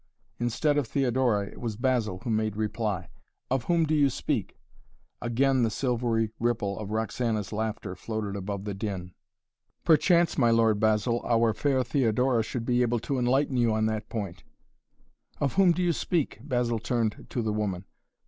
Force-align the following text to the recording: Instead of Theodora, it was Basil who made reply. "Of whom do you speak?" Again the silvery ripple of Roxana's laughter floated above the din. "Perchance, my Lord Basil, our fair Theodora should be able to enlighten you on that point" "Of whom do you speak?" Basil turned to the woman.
Instead 0.39 0.79
of 0.79 0.87
Theodora, 0.87 1.45
it 1.45 1.61
was 1.61 1.75
Basil 1.75 2.17
who 2.23 2.31
made 2.31 2.55
reply. 2.57 3.11
"Of 3.51 3.65
whom 3.65 3.85
do 3.85 3.93
you 3.93 4.09
speak?" 4.09 4.57
Again 5.21 5.61
the 5.61 5.69
silvery 5.69 6.31
ripple 6.39 6.79
of 6.79 6.89
Roxana's 6.89 7.53
laughter 7.53 7.95
floated 7.95 8.35
above 8.35 8.63
the 8.63 8.73
din. 8.73 9.13
"Perchance, 9.85 10.39
my 10.39 10.49
Lord 10.49 10.79
Basil, 10.79 11.21
our 11.23 11.53
fair 11.53 11.83
Theodora 11.83 12.41
should 12.41 12.65
be 12.65 12.81
able 12.81 12.97
to 12.97 13.19
enlighten 13.19 13.57
you 13.57 13.71
on 13.75 13.85
that 13.85 14.09
point" 14.09 14.43
"Of 15.39 15.53
whom 15.53 15.71
do 15.71 15.83
you 15.83 15.93
speak?" 15.93 16.39
Basil 16.41 16.79
turned 16.79 17.27
to 17.29 17.43
the 17.43 17.53
woman. 17.53 17.85